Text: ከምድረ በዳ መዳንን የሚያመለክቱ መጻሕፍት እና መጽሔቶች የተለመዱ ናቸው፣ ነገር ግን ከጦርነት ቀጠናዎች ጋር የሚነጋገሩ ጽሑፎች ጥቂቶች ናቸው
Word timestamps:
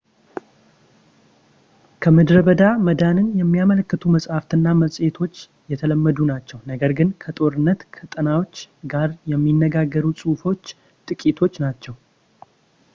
ከምድረ 2.03 2.37
በዳ 2.47 2.61
መዳንን 2.87 3.27
የሚያመለክቱ 3.41 4.01
መጻሕፍት 4.15 4.55
እና 4.57 4.67
መጽሔቶች 4.81 5.35
የተለመዱ 5.73 6.17
ናቸው፣ 6.31 6.59
ነገር 6.71 6.93
ግን 7.01 7.11
ከጦርነት 7.25 7.83
ቀጠናዎች 7.99 8.55
ጋር 8.95 9.09
የሚነጋገሩ 9.33 10.07
ጽሑፎች 10.23 10.63
ጥቂቶች 11.11 11.53
ናቸው 11.67 11.95